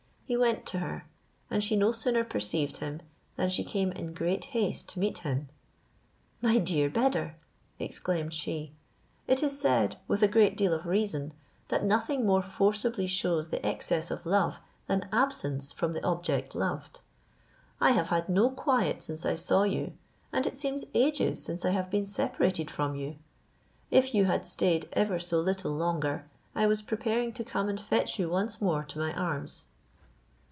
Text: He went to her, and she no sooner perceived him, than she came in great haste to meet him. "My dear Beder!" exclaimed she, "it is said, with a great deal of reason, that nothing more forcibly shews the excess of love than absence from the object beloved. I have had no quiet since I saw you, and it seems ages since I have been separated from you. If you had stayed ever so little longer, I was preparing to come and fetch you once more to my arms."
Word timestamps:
He 0.23 0.37
went 0.37 0.65
to 0.67 0.79
her, 0.79 1.05
and 1.49 1.61
she 1.61 1.75
no 1.75 1.91
sooner 1.91 2.23
perceived 2.23 2.77
him, 2.77 3.01
than 3.35 3.49
she 3.49 3.65
came 3.65 3.91
in 3.91 4.13
great 4.13 4.45
haste 4.55 4.87
to 4.89 4.99
meet 5.01 5.17
him. 5.17 5.49
"My 6.41 6.57
dear 6.57 6.89
Beder!" 6.89 7.35
exclaimed 7.79 8.33
she, 8.33 8.71
"it 9.27 9.43
is 9.43 9.59
said, 9.59 9.97
with 10.07 10.23
a 10.23 10.29
great 10.29 10.55
deal 10.55 10.73
of 10.73 10.85
reason, 10.85 11.33
that 11.67 11.83
nothing 11.83 12.25
more 12.25 12.41
forcibly 12.41 13.07
shews 13.07 13.49
the 13.49 13.65
excess 13.65 14.09
of 14.09 14.25
love 14.25 14.61
than 14.87 15.09
absence 15.11 15.73
from 15.73 15.91
the 15.91 16.03
object 16.05 16.53
beloved. 16.53 17.01
I 17.81 17.91
have 17.91 18.07
had 18.07 18.29
no 18.29 18.51
quiet 18.51 19.03
since 19.03 19.25
I 19.25 19.35
saw 19.35 19.63
you, 19.63 19.91
and 20.31 20.47
it 20.47 20.55
seems 20.55 20.85
ages 20.93 21.43
since 21.43 21.65
I 21.65 21.71
have 21.71 21.89
been 21.91 22.05
separated 22.05 22.71
from 22.71 22.95
you. 22.95 23.17
If 23.89 24.15
you 24.15 24.23
had 24.27 24.47
stayed 24.47 24.87
ever 24.93 25.19
so 25.19 25.41
little 25.41 25.73
longer, 25.75 26.25
I 26.55 26.67
was 26.67 26.81
preparing 26.81 27.33
to 27.33 27.43
come 27.43 27.67
and 27.67 27.77
fetch 27.81 28.17
you 28.17 28.29
once 28.29 28.61
more 28.61 28.85
to 28.85 28.97
my 28.97 29.11
arms." 29.11 29.65